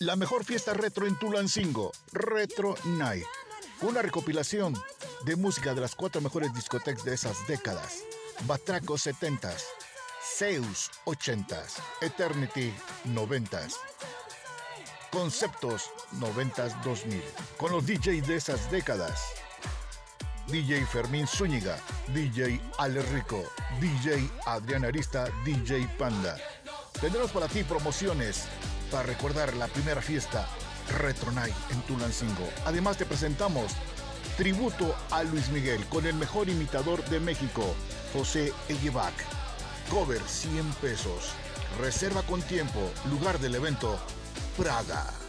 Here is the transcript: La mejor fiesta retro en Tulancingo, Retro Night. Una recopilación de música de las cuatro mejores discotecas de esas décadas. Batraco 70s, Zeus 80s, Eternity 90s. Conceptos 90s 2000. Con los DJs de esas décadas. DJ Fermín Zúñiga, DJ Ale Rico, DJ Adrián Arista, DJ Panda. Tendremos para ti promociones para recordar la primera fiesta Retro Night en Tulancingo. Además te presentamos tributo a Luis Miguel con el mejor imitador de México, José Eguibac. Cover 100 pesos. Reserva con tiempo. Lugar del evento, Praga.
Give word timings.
La 0.00 0.14
mejor 0.14 0.44
fiesta 0.44 0.74
retro 0.74 1.08
en 1.08 1.18
Tulancingo, 1.18 1.90
Retro 2.12 2.76
Night. 2.84 3.24
Una 3.82 4.00
recopilación 4.00 4.74
de 5.24 5.34
música 5.34 5.74
de 5.74 5.80
las 5.80 5.96
cuatro 5.96 6.20
mejores 6.20 6.54
discotecas 6.54 7.04
de 7.04 7.14
esas 7.14 7.48
décadas. 7.48 8.04
Batraco 8.46 8.94
70s, 8.94 9.60
Zeus 10.22 10.92
80s, 11.04 11.82
Eternity 12.00 12.72
90s. 13.06 13.74
Conceptos 15.10 15.90
90s 16.20 16.80
2000. 16.84 17.20
Con 17.56 17.72
los 17.72 17.84
DJs 17.84 18.28
de 18.28 18.36
esas 18.36 18.70
décadas. 18.70 19.20
DJ 20.46 20.86
Fermín 20.86 21.26
Zúñiga, 21.26 21.76
DJ 22.14 22.60
Ale 22.78 23.02
Rico, 23.02 23.42
DJ 23.80 24.30
Adrián 24.46 24.84
Arista, 24.84 25.28
DJ 25.44 25.88
Panda. 25.98 26.38
Tendremos 27.00 27.30
para 27.30 27.46
ti 27.46 27.62
promociones 27.62 28.46
para 28.90 29.04
recordar 29.04 29.54
la 29.54 29.68
primera 29.68 30.02
fiesta 30.02 30.48
Retro 30.98 31.30
Night 31.30 31.54
en 31.70 31.80
Tulancingo. 31.82 32.48
Además 32.64 32.96
te 32.96 33.06
presentamos 33.06 33.72
tributo 34.36 34.96
a 35.10 35.22
Luis 35.22 35.48
Miguel 35.50 35.84
con 35.86 36.06
el 36.06 36.14
mejor 36.14 36.48
imitador 36.48 37.04
de 37.04 37.20
México, 37.20 37.62
José 38.12 38.52
Eguibac. 38.68 39.14
Cover 39.90 40.20
100 40.20 40.72
pesos. 40.74 41.30
Reserva 41.80 42.22
con 42.22 42.42
tiempo. 42.42 42.90
Lugar 43.10 43.38
del 43.38 43.54
evento, 43.54 43.98
Praga. 44.56 45.27